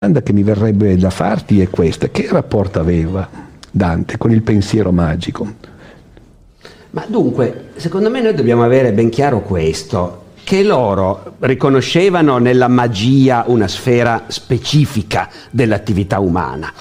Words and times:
domanda 0.00 0.24
che 0.24 0.32
mi 0.32 0.44
verrebbe 0.44 0.96
da 0.96 1.10
farti 1.10 1.60
è 1.60 1.68
questa. 1.68 2.08
Che 2.08 2.28
rapporto 2.30 2.78
aveva 2.78 3.28
Dante 3.68 4.16
con 4.16 4.30
il 4.30 4.42
pensiero 4.42 4.92
magico? 4.92 5.54
Ma 6.90 7.04
dunque, 7.08 7.70
secondo 7.74 8.08
me 8.08 8.20
noi 8.20 8.32
dobbiamo 8.32 8.62
avere 8.62 8.92
ben 8.92 9.08
chiaro 9.08 9.40
questo, 9.40 10.26
che 10.44 10.62
loro 10.62 11.34
riconoscevano 11.40 12.38
nella 12.38 12.68
magia 12.68 13.42
una 13.48 13.66
sfera 13.66 14.26
specifica 14.28 15.28
dell'attività 15.50 16.20
umana 16.20 16.72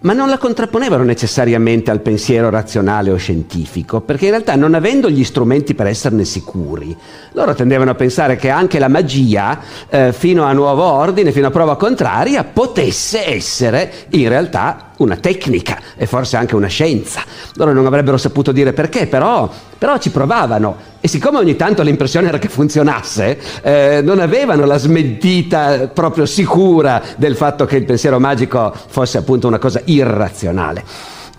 ma 0.00 0.12
non 0.12 0.28
la 0.28 0.38
contrapponevano 0.38 1.02
necessariamente 1.02 1.90
al 1.90 2.00
pensiero 2.00 2.50
razionale 2.50 3.10
o 3.10 3.16
scientifico, 3.16 4.00
perché 4.00 4.26
in 4.26 4.30
realtà 4.30 4.54
non 4.54 4.74
avendo 4.74 5.10
gli 5.10 5.24
strumenti 5.24 5.74
per 5.74 5.88
esserne 5.88 6.24
sicuri, 6.24 6.96
loro 7.32 7.54
tendevano 7.54 7.90
a 7.90 7.94
pensare 7.94 8.36
che 8.36 8.48
anche 8.48 8.78
la 8.78 8.88
magia, 8.88 9.58
eh, 9.88 10.12
fino 10.12 10.44
a 10.44 10.52
nuovo 10.52 10.84
ordine, 10.84 11.32
fino 11.32 11.48
a 11.48 11.50
prova 11.50 11.76
contraria, 11.76 12.44
potesse 12.44 13.28
essere 13.28 13.92
in 14.10 14.28
realtà 14.28 14.90
una 14.98 15.16
tecnica 15.16 15.78
e 15.96 16.06
forse 16.06 16.36
anche 16.36 16.54
una 16.54 16.68
scienza. 16.68 17.22
Loro 17.54 17.72
non 17.72 17.86
avrebbero 17.86 18.16
saputo 18.16 18.52
dire 18.52 18.72
perché, 18.72 19.06
però, 19.06 19.50
però 19.76 19.98
ci 19.98 20.10
provavano 20.10 20.96
e 21.08 21.10
siccome 21.10 21.38
ogni 21.38 21.56
tanto 21.56 21.82
l'impressione 21.82 22.28
era 22.28 22.38
che 22.38 22.50
funzionasse, 22.50 23.38
eh, 23.62 24.00
non 24.04 24.20
avevano 24.20 24.66
la 24.66 24.76
smentita 24.76 25.88
proprio 25.88 26.26
sicura 26.26 27.02
del 27.16 27.34
fatto 27.34 27.64
che 27.64 27.76
il 27.76 27.84
pensiero 27.86 28.20
magico 28.20 28.74
fosse 28.88 29.16
appunto 29.16 29.48
una 29.48 29.58
cosa 29.58 29.80
irrazionale. 29.86 30.84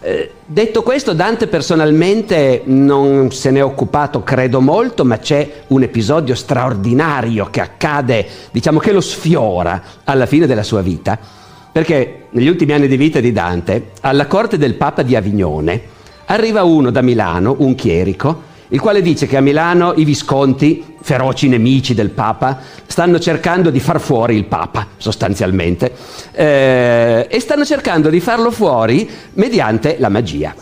Eh, 0.01 0.31
detto 0.43 0.81
questo, 0.81 1.13
Dante 1.13 1.45
personalmente 1.45 2.63
non 2.65 3.31
se 3.31 3.51
ne 3.51 3.59
è 3.59 3.63
occupato, 3.63 4.23
credo 4.23 4.59
molto, 4.59 5.05
ma 5.05 5.19
c'è 5.19 5.47
un 5.67 5.83
episodio 5.83 6.33
straordinario 6.33 7.49
che 7.51 7.61
accade, 7.61 8.25
diciamo 8.49 8.79
che 8.79 8.91
lo 8.91 9.01
sfiora 9.01 9.83
alla 10.03 10.25
fine 10.25 10.47
della 10.47 10.63
sua 10.63 10.81
vita 10.81 11.19
perché 11.71 12.25
negli 12.31 12.47
ultimi 12.47 12.73
anni 12.73 12.88
di 12.88 12.97
vita 12.97 13.19
di 13.19 13.31
Dante, 13.31 13.91
alla 14.01 14.25
corte 14.25 14.57
del 14.57 14.73
Papa 14.73 15.03
di 15.03 15.16
Avignone, 15.16 15.79
arriva 16.25 16.63
uno 16.63 16.89
da 16.89 17.01
Milano, 17.01 17.55
un 17.59 17.75
chierico, 17.75 18.47
il 18.70 18.80
quale 18.80 19.02
dice 19.02 19.25
che 19.25 19.38
a 19.38 19.42
Milano 19.42 19.94
i 19.95 20.03
visconti, 20.03 20.84
feroci 21.02 21.48
nemici 21.48 21.94
del 21.94 22.09
Papa, 22.09 22.59
stanno 22.86 23.20
cercando 23.20 23.70
di 23.70 23.80
far 23.80 24.00
fuori 24.00 24.36
il 24.36 24.45
Papa, 24.45 24.88
sostanzialmente, 24.98 25.92
eh, 26.31 27.28
e 27.30 27.40
stanno 27.40 27.66
cercando 27.66 28.09
di 28.09 28.20
farlo 28.20 28.52
fuori 28.52 29.09
mediante 29.34 29.95
la 30.00 30.09
magia. 30.09 30.56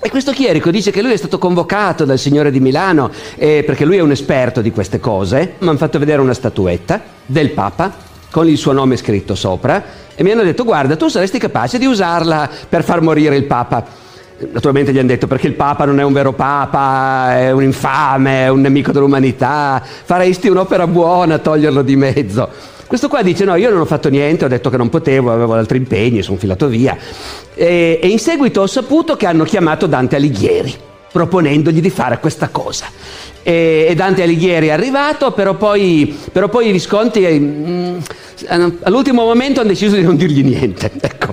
E 0.00 0.10
questo 0.10 0.32
chierico 0.32 0.70
dice 0.70 0.90
che 0.90 1.02
lui 1.02 1.12
è 1.12 1.16
stato 1.16 1.38
convocato 1.38 2.04
dal 2.04 2.18
Signore 2.18 2.50
di 2.50 2.60
Milano 2.60 3.10
eh, 3.36 3.64
perché 3.66 3.84
lui 3.84 3.96
è 3.96 4.00
un 4.00 4.12
esperto 4.12 4.60
di 4.60 4.70
queste 4.70 5.00
cose, 5.00 5.54
mi 5.58 5.68
hanno 5.68 5.78
fatto 5.78 5.98
vedere 5.98 6.20
una 6.20 6.34
statuetta 6.34 7.02
del 7.24 7.50
Papa 7.50 7.92
con 8.30 8.46
il 8.48 8.58
suo 8.58 8.72
nome 8.72 8.96
scritto 8.96 9.34
sopra 9.34 9.82
e 10.14 10.22
mi 10.22 10.30
hanno 10.30 10.42
detto 10.42 10.62
guarda 10.62 10.94
tu 10.94 11.08
saresti 11.08 11.38
capace 11.38 11.78
di 11.78 11.86
usarla 11.86 12.48
per 12.68 12.84
far 12.84 13.00
morire 13.00 13.34
il 13.34 13.44
Papa. 13.44 14.04
Naturalmente 14.38 14.92
gli 14.92 14.98
hanno 14.98 15.08
detto 15.08 15.26
perché 15.26 15.46
il 15.46 15.54
Papa 15.54 15.86
non 15.86 15.98
è 15.98 16.04
un 16.04 16.12
vero 16.12 16.32
Papa, 16.32 17.38
è 17.38 17.50
un 17.52 17.62
infame, 17.62 18.44
è 18.44 18.48
un 18.48 18.60
nemico 18.60 18.92
dell'umanità, 18.92 19.82
faresti 19.82 20.48
un'opera 20.48 20.86
buona 20.86 21.34
a 21.34 21.38
toglierlo 21.38 21.80
di 21.82 21.96
mezzo. 21.96 22.48
Questo 22.86 23.08
qua 23.08 23.22
dice 23.22 23.44
no, 23.44 23.56
io 23.56 23.70
non 23.70 23.80
ho 23.80 23.86
fatto 23.86 24.10
niente, 24.10 24.44
ho 24.44 24.48
detto 24.48 24.68
che 24.68 24.76
non 24.76 24.90
potevo, 24.90 25.32
avevo 25.32 25.54
altri 25.54 25.78
impegni, 25.78 26.22
sono 26.22 26.36
filato 26.36 26.66
via. 26.68 26.96
E, 27.54 27.98
e 28.02 28.08
in 28.08 28.18
seguito 28.18 28.60
ho 28.60 28.66
saputo 28.66 29.16
che 29.16 29.26
hanno 29.26 29.44
chiamato 29.44 29.86
Dante 29.86 30.16
Alighieri 30.16 30.74
proponendogli 31.16 31.80
di 31.80 31.88
fare 31.88 32.18
questa 32.18 32.48
cosa 32.48 32.84
e, 33.42 33.94
Dante 33.96 34.22
Alighieri 34.22 34.66
è 34.66 34.72
arrivato, 34.72 35.30
però 35.30 35.54
poi, 35.54 36.14
però 36.30 36.48
poi 36.48 36.68
i 36.68 36.72
Visconti 36.72 37.20
mm, 37.24 37.98
all'ultimo 38.82 39.24
momento 39.24 39.60
hanno 39.60 39.70
deciso 39.70 39.96
di 39.96 40.02
non 40.02 40.16
dirgli 40.16 40.44
niente 40.44 40.90
ecco, 41.00 41.32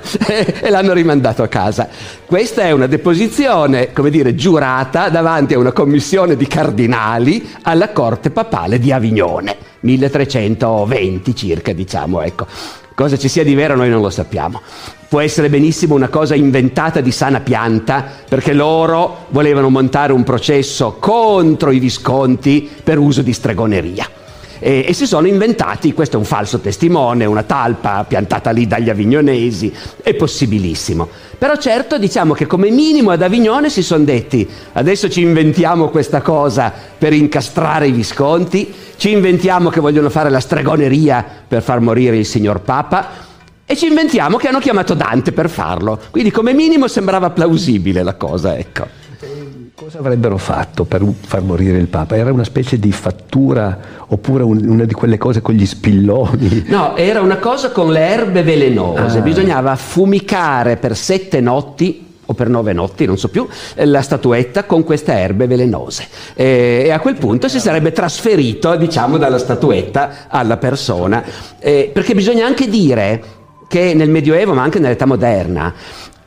e 0.61 0.69
l'hanno 0.69 0.93
rimandato 0.93 1.43
a 1.43 1.47
casa. 1.47 1.89
Questa 2.23 2.61
è 2.61 2.71
una 2.71 2.85
deposizione, 2.87 3.91
come 3.91 4.09
dire, 4.09 4.35
giurata 4.35 5.09
davanti 5.09 5.55
a 5.55 5.57
una 5.57 5.73
commissione 5.73 6.37
di 6.37 6.45
cardinali 6.47 7.49
alla 7.63 7.89
corte 7.89 8.29
papale 8.29 8.77
di 8.79 8.91
Avignone, 8.93 9.57
1320 9.81 11.35
circa, 11.35 11.73
diciamo, 11.73 12.21
ecco. 12.21 12.45
Cosa 12.95 13.17
ci 13.17 13.27
sia 13.27 13.43
di 13.43 13.55
vero 13.55 13.75
noi 13.75 13.89
non 13.89 14.01
lo 14.01 14.09
sappiamo. 14.09 14.61
Può 15.09 15.19
essere 15.19 15.49
benissimo 15.49 15.95
una 15.95 16.09
cosa 16.09 16.35
inventata 16.35 17.01
di 17.01 17.11
sana 17.11 17.39
pianta 17.39 18.05
perché 18.27 18.53
loro 18.53 19.25
volevano 19.29 19.69
montare 19.69 20.13
un 20.13 20.23
processo 20.23 20.97
contro 20.99 21.71
i 21.71 21.79
Visconti 21.79 22.69
per 22.83 22.99
uso 22.99 23.21
di 23.21 23.33
stregoneria. 23.33 24.07
E, 24.65 24.85
e, 24.87 24.93
si 24.93 25.05
sono 25.05 25.27
inventati, 25.27 25.91
questo 25.91 26.15
è 26.15 26.19
un 26.19 26.25
falso 26.25 26.59
testimone, 26.59 27.25
una 27.25 27.43
talpa 27.43 28.05
piantata 28.07 28.51
lì 28.51 28.65
dagli 28.65 28.89
avignonesi, 28.89 29.73
è 30.01 30.13
possibilissimo. 30.13 31.09
Però 31.37 31.57
certo 31.57 31.97
diciamo 31.97 32.33
che 32.33 32.47
come 32.47 32.69
minimo 32.69 33.11
ad 33.11 33.21
Avignone 33.21 33.69
si 33.69 33.83
sono 33.83 34.05
detti 34.05 34.47
adesso 34.71 35.09
ci 35.09 35.19
inventiamo 35.19 35.89
questa 35.89 36.21
cosa 36.21 36.71
per 36.97 37.11
incastrare 37.11 37.87
i 37.87 37.91
Visconti, 37.91 38.73
ci 38.95 39.11
inventiamo 39.11 39.69
che 39.69 39.81
vogliono 39.81 40.09
fare 40.09 40.29
la 40.29 40.39
stregoneria 40.39 41.25
per 41.45 41.61
far 41.61 41.81
morire 41.81 42.15
il 42.15 42.25
signor 42.25 42.61
Papa 42.61 43.09
e 43.65 43.75
ci 43.75 43.87
inventiamo 43.87 44.37
che 44.37 44.47
hanno 44.47 44.59
chiamato 44.59 44.93
Dante 44.93 45.33
per 45.33 45.49
farlo. 45.49 45.99
Quindi 46.09 46.31
come 46.31 46.53
minimo 46.53 46.87
sembrava 46.87 47.31
plausibile 47.31 48.01
la 48.01 48.15
cosa, 48.15 48.57
ecco. 48.57 49.02
Cosa 49.83 49.99
avrebbero 49.99 50.37
fatto 50.37 50.85
per 50.85 51.05
far 51.25 51.41
morire 51.41 51.77
il 51.77 51.89
Papa? 51.89 52.15
Era 52.15 52.31
una 52.31 52.45
specie 52.45 52.79
di 52.79 52.93
fattura 52.93 53.77
oppure 54.07 54.41
un, 54.41 54.65
una 54.65 54.85
di 54.85 54.93
quelle 54.93 55.17
cose 55.17 55.41
con 55.41 55.55
gli 55.55 55.65
spilloni? 55.65 56.67
No, 56.67 56.95
era 56.95 57.19
una 57.19 57.35
cosa 57.35 57.71
con 57.71 57.91
le 57.91 57.99
erbe 57.99 58.43
velenose. 58.43 59.17
Ah. 59.17 59.21
Bisognava 59.21 59.75
fumicare 59.75 60.77
per 60.77 60.95
sette 60.95 61.41
notti 61.41 62.05
o 62.25 62.33
per 62.33 62.47
nove 62.47 62.71
notti, 62.71 63.05
non 63.05 63.17
so 63.17 63.27
più, 63.27 63.45
eh, 63.75 63.85
la 63.85 64.01
statuetta 64.01 64.63
con 64.63 64.85
queste 64.85 65.11
erbe 65.11 65.47
velenose. 65.47 66.07
E, 66.33 66.89
a 66.89 67.01
quel 67.01 67.15
punto 67.15 67.49
si 67.49 67.59
sarebbe 67.59 67.91
trasferito, 67.91 68.77
diciamo, 68.77 69.17
dalla 69.17 69.37
statuetta 69.37 70.27
alla 70.29 70.55
persona. 70.55 71.25
Eh, 71.59 71.91
perché 71.91 72.15
bisogna 72.15 72.45
anche 72.45 72.69
dire 72.69 73.21
che 73.67 73.93
nel 73.93 74.09
Medioevo, 74.09 74.53
ma 74.53 74.63
anche 74.63 74.79
nell'età 74.79 75.05
moderna, 75.05 75.73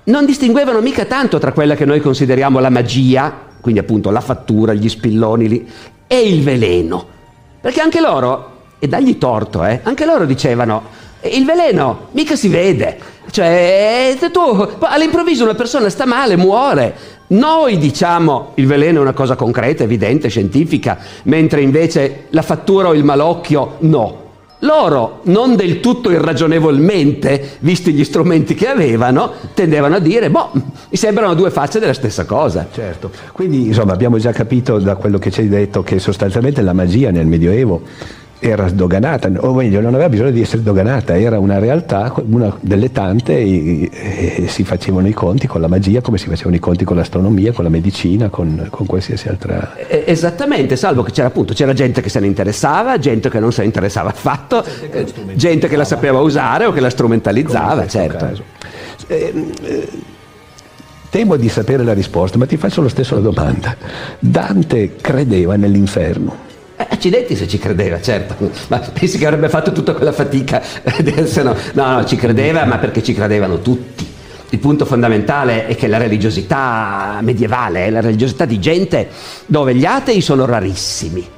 non 0.04 0.26
distinguevano 0.26 0.80
mica 0.82 1.06
tanto 1.06 1.38
tra 1.38 1.52
quella 1.52 1.74
che 1.74 1.86
noi 1.86 2.00
consideriamo 2.00 2.60
la 2.60 2.70
magia, 2.70 3.45
quindi 3.66 3.82
appunto 3.82 4.12
la 4.12 4.20
fattura, 4.20 4.74
gli 4.74 4.88
spilloni 4.88 5.48
lì, 5.48 5.68
e 6.06 6.20
il 6.20 6.44
veleno. 6.44 7.04
Perché 7.60 7.80
anche 7.80 8.00
loro, 8.00 8.50
e 8.78 8.86
dagli 8.86 9.18
torto, 9.18 9.64
eh, 9.64 9.80
anche 9.82 10.04
loro 10.04 10.24
dicevano, 10.24 10.84
il 11.22 11.44
veleno 11.44 12.10
mica 12.12 12.36
si 12.36 12.46
vede, 12.46 12.96
cioè 13.32 14.16
tu 14.30 14.68
all'improvviso 14.82 15.42
una 15.42 15.56
persona 15.56 15.88
sta 15.88 16.06
male, 16.06 16.36
muore. 16.36 16.94
Noi 17.28 17.76
diciamo 17.76 18.52
il 18.54 18.68
veleno 18.68 19.00
è 19.00 19.02
una 19.02 19.12
cosa 19.12 19.34
concreta, 19.34 19.82
evidente, 19.82 20.28
scientifica, 20.28 20.96
mentre 21.24 21.60
invece 21.60 22.26
la 22.28 22.42
fattura 22.42 22.86
o 22.86 22.94
il 22.94 23.02
malocchio 23.02 23.78
no. 23.80 24.25
Loro, 24.60 25.20
non 25.24 25.54
del 25.54 25.80
tutto 25.80 26.10
irragionevolmente, 26.10 27.56
visti 27.60 27.92
gli 27.92 28.04
strumenti 28.04 28.54
che 28.54 28.68
avevano, 28.68 29.32
tendevano 29.52 29.96
a 29.96 29.98
dire, 29.98 30.30
boh, 30.30 30.50
mi 30.52 30.96
sembrano 30.96 31.34
due 31.34 31.50
facce 31.50 31.78
della 31.78 31.92
stessa 31.92 32.24
cosa. 32.24 32.66
Certo, 32.72 33.10
quindi 33.32 33.66
insomma 33.66 33.92
abbiamo 33.92 34.18
già 34.18 34.32
capito 34.32 34.78
da 34.78 34.96
quello 34.96 35.18
che 35.18 35.30
ci 35.30 35.40
hai 35.40 35.48
detto 35.48 35.82
che 35.82 35.98
sostanzialmente 35.98 36.62
la 36.62 36.72
magia 36.72 37.10
nel 37.10 37.26
Medioevo 37.26 37.82
era 38.48 38.68
sdoganata, 38.68 39.30
o 39.38 39.54
meglio 39.54 39.80
non 39.80 39.94
aveva 39.94 40.08
bisogno 40.08 40.30
di 40.30 40.40
essere 40.40 40.60
sdoganata, 40.60 41.18
era 41.18 41.38
una 41.38 41.58
realtà, 41.58 42.12
una 42.28 42.56
delle 42.60 42.92
tante, 42.92 43.36
e, 43.38 43.90
e 43.92 44.48
si 44.48 44.64
facevano 44.64 45.08
i 45.08 45.12
conti 45.12 45.46
con 45.46 45.60
la 45.60 45.68
magia 45.68 46.00
come 46.00 46.18
si 46.18 46.28
facevano 46.28 46.56
i 46.56 46.58
conti 46.58 46.84
con 46.84 46.96
l'astronomia, 46.96 47.52
con 47.52 47.64
la 47.64 47.70
medicina, 47.70 48.28
con, 48.28 48.68
con 48.70 48.86
qualsiasi 48.86 49.28
altra... 49.28 49.74
Esattamente, 49.88 50.76
salvo 50.76 51.02
che 51.02 51.12
c'era 51.12 51.28
appunto, 51.28 51.54
c'era 51.54 51.72
gente 51.72 52.00
che 52.00 52.08
se 52.08 52.20
ne 52.20 52.26
interessava, 52.26 52.98
gente 52.98 53.28
che 53.28 53.40
non 53.40 53.52
se 53.52 53.60
ne 53.60 53.66
interessava 53.66 54.10
affatto, 54.10 54.64
gente 55.34 55.68
che 55.68 55.76
la 55.76 55.84
sapeva 55.84 56.20
usare 56.20 56.66
o 56.66 56.72
che 56.72 56.80
la 56.80 56.90
strumentalizzava, 56.90 57.86
certo. 57.86 58.42
Eh, 59.08 59.32
eh, 59.62 59.88
temo 61.10 61.36
di 61.36 61.48
sapere 61.48 61.82
la 61.82 61.94
risposta, 61.94 62.38
ma 62.38 62.46
ti 62.46 62.56
faccio 62.56 62.82
lo 62.82 62.88
stesso 62.88 63.14
la 63.14 63.20
domanda. 63.20 63.76
Dante 64.18 64.96
credeva 64.96 65.56
nell'inferno. 65.56 66.45
Accidenti 66.96 67.36
se 67.36 67.46
ci 67.46 67.58
credeva, 67.58 68.00
certo, 68.00 68.50
ma 68.68 68.78
pensi 68.78 69.18
che 69.18 69.26
avrebbe 69.26 69.50
fatto 69.50 69.70
tutta 69.70 69.92
quella 69.92 70.12
fatica? 70.12 70.62
no, 71.42 71.54
no, 71.74 72.04
ci 72.06 72.16
credeva, 72.16 72.64
ma 72.64 72.78
perché 72.78 73.02
ci 73.02 73.12
credevano 73.12 73.60
tutti. 73.60 74.14
Il 74.48 74.58
punto 74.58 74.86
fondamentale 74.86 75.66
è 75.66 75.76
che 75.76 75.88
la 75.88 75.98
religiosità 75.98 77.18
medievale 77.20 77.84
è 77.84 77.90
la 77.90 78.00
religiosità 78.00 78.46
di 78.46 78.58
gente 78.58 79.08
dove 79.44 79.74
gli 79.74 79.84
atei 79.84 80.22
sono 80.22 80.46
rarissimi. 80.46 81.28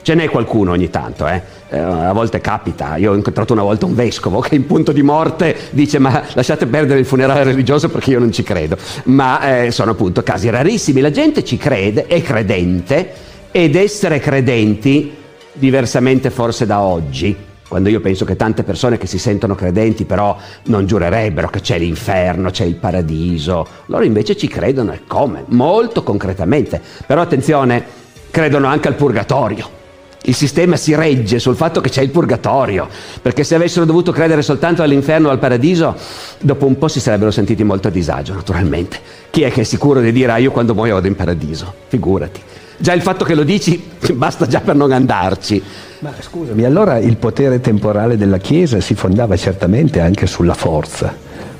Ce 0.00 0.14
n'è 0.14 0.30
qualcuno 0.30 0.72
ogni 0.72 0.88
tanto, 0.88 1.28
eh? 1.28 1.42
eh 1.68 1.78
a 1.78 2.12
volte 2.12 2.40
capita. 2.40 2.96
Io 2.96 3.12
ho 3.12 3.14
incontrato 3.14 3.52
una 3.52 3.62
volta 3.62 3.84
un 3.84 3.94
vescovo 3.94 4.40
che 4.40 4.54
in 4.54 4.64
punto 4.64 4.92
di 4.92 5.02
morte 5.02 5.54
dice 5.70 5.98
ma 5.98 6.22
lasciate 6.32 6.64
perdere 6.66 7.00
il 7.00 7.06
funerale 7.06 7.44
religioso 7.44 7.90
perché 7.90 8.12
io 8.12 8.18
non 8.18 8.32
ci 8.32 8.42
credo. 8.42 8.78
Ma 9.04 9.64
eh, 9.64 9.70
sono 9.72 9.90
appunto 9.90 10.22
casi 10.22 10.48
rarissimi. 10.48 11.02
La 11.02 11.10
gente 11.10 11.44
ci 11.44 11.58
crede, 11.58 12.06
è 12.06 12.22
credente 12.22 13.30
ed 13.52 13.76
essere 13.76 14.18
credenti, 14.18 15.14
diversamente 15.52 16.30
forse 16.30 16.64
da 16.64 16.80
oggi, 16.80 17.36
quando 17.68 17.90
io 17.90 18.00
penso 18.00 18.24
che 18.24 18.34
tante 18.34 18.64
persone 18.64 18.98
che 18.98 19.06
si 19.06 19.18
sentono 19.18 19.54
credenti 19.54 20.04
però 20.04 20.36
non 20.64 20.86
giurerebbero 20.86 21.48
che 21.48 21.60
c'è 21.60 21.78
l'inferno, 21.78 22.50
c'è 22.50 22.64
il 22.64 22.74
paradiso, 22.74 23.66
loro 23.86 24.04
invece 24.04 24.36
ci 24.36 24.48
credono 24.48 24.92
e 24.92 25.00
come? 25.06 25.44
Molto 25.48 26.02
concretamente. 26.02 26.80
Però 27.06 27.20
attenzione, 27.20 27.82
credono 28.30 28.66
anche 28.66 28.88
al 28.88 28.94
purgatorio. 28.94 29.80
Il 30.24 30.34
sistema 30.34 30.76
si 30.76 30.94
regge 30.94 31.38
sul 31.38 31.56
fatto 31.56 31.80
che 31.80 31.90
c'è 31.90 32.00
il 32.00 32.10
purgatorio, 32.10 32.88
perché 33.20 33.42
se 33.42 33.54
avessero 33.54 33.84
dovuto 33.84 34.12
credere 34.12 34.40
soltanto 34.42 34.82
all'inferno 34.82 35.28
o 35.28 35.30
al 35.30 35.38
paradiso, 35.38 35.96
dopo 36.40 36.66
un 36.66 36.78
po' 36.78 36.88
si 36.88 37.00
sarebbero 37.00 37.30
sentiti 37.30 37.64
molto 37.64 37.88
a 37.88 37.90
disagio, 37.90 38.32
naturalmente. 38.34 38.98
Chi 39.30 39.42
è 39.42 39.50
che 39.50 39.62
è 39.62 39.64
sicuro 39.64 40.00
di 40.00 40.12
dire 40.12 40.32
ah 40.32 40.38
io 40.38 40.50
quando 40.50 40.74
muoio 40.74 40.94
vado 40.94 41.06
in 41.06 41.16
paradiso? 41.16 41.72
Figurati. 41.88 42.40
Già 42.82 42.94
il 42.94 43.02
fatto 43.02 43.24
che 43.24 43.36
lo 43.36 43.44
dici 43.44 43.80
basta 44.12 44.44
già 44.48 44.60
per 44.60 44.74
non 44.74 44.90
andarci. 44.90 45.62
Ma 46.00 46.12
scusami, 46.18 46.64
allora 46.64 46.98
il 46.98 47.16
potere 47.16 47.60
temporale 47.60 48.16
della 48.16 48.38
Chiesa 48.38 48.80
si 48.80 48.96
fondava 48.96 49.36
certamente 49.36 50.00
anche 50.00 50.26
sulla 50.26 50.54
forza, 50.54 51.14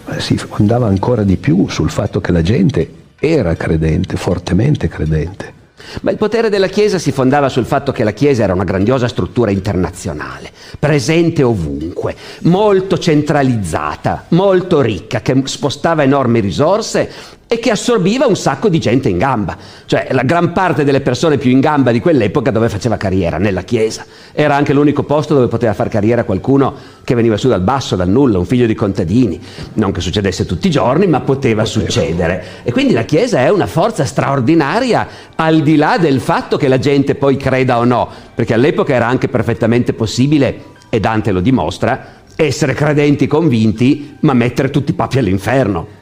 ma 0.05 0.19
si 0.19 0.37
fondava 0.37 0.89
ancora 0.89 1.23
di 1.23 1.37
più 1.37 1.69
sul 1.69 1.91
fatto 1.91 2.21
che 2.21 2.33
la 2.33 2.43
gente 2.43 2.91
era 3.21 3.55
credente, 3.55 4.17
fortemente 4.17 4.89
credente. 4.89 5.61
Ma 6.01 6.11
il 6.11 6.17
potere 6.17 6.49
della 6.49 6.67
Chiesa 6.67 6.99
si 6.99 7.13
fondava 7.13 7.49
sul 7.49 7.67
fatto 7.67 7.93
che 7.93 8.03
la 8.03 8.13
Chiesa 8.13 8.43
era 8.43 8.53
una 8.53 8.65
grandiosa 8.65 9.07
struttura 9.07 9.53
internazionale, 9.53 10.51
presente 10.77 11.45
ovunque, 11.45 12.17
molto 12.41 12.99
centralizzata, 12.99 14.25
molto 14.31 14.81
ricca, 14.81 15.21
che 15.21 15.41
spostava 15.45 16.03
enormi 16.03 16.41
risorse 16.41 17.09
e 17.52 17.58
che 17.58 17.70
assorbiva 17.70 18.26
un 18.26 18.34
sacco 18.34 18.70
di 18.70 18.78
gente 18.78 19.10
in 19.10 19.19
gamba. 19.19 19.58
Cioè 19.84 20.08
la 20.12 20.22
gran 20.22 20.54
parte 20.54 20.84
delle 20.84 21.02
persone 21.02 21.37
più 21.37 21.50
in 21.50 21.60
gamba 21.60 21.93
di 21.93 22.00
quell'epoca 22.00 22.50
dove 22.50 22.70
faceva 22.70 22.96
carriera, 22.96 23.37
nella 23.37 23.60
Chiesa. 23.60 24.06
Era 24.32 24.56
anche 24.56 24.72
l'unico 24.72 25.02
posto 25.02 25.34
dove 25.34 25.49
poteva 25.49 25.75
fare 25.75 25.90
carriera 25.90 26.25
qualcuno 26.25 26.72
che 27.04 27.14
veniva 27.14 27.37
su 27.37 27.49
dal 27.49 27.60
basso, 27.60 27.94
dal 27.94 28.08
nulla, 28.08 28.38
un 28.38 28.46
figlio 28.46 28.64
di 28.64 28.75
contadini. 28.75 29.38
Non 29.75 29.93
che 29.93 30.00
succedesse 30.00 30.46
tutti 30.46 30.69
i 30.69 30.70
giorni, 30.70 31.06
ma 31.06 31.20
poteva, 31.20 31.64
poteva. 31.64 31.84
succedere. 31.84 32.44
E 32.62 32.72
quindi 32.72 32.94
la 32.94 33.02
Chiesa 33.02 33.40
è 33.40 33.50
una 33.50 33.66
forza 33.66 34.06
straordinaria 34.06 35.06
al 35.34 35.60
di 35.60 35.76
là 35.76 35.99
del 35.99 36.20
fatto 36.20 36.56
che 36.56 36.69
la 36.69 36.78
gente 36.78 37.16
poi 37.16 37.37
creda 37.37 37.76
o 37.76 37.84
no, 37.84 38.08
perché 38.34 38.54
all'epoca 38.54 38.94
era 38.94 39.06
anche 39.06 39.28
perfettamente 39.28 39.93
possibile, 39.93 40.70
e 40.88 41.00
Dante 41.00 41.32
lo 41.32 41.40
dimostra, 41.40 42.20
essere 42.34 42.72
credenti 42.72 43.26
convinti, 43.26 44.16
ma 44.20 44.32
mettere 44.32 44.70
tutti 44.70 44.93
i 44.93 44.94
papi 44.94 45.19
all'inferno. 45.19 46.00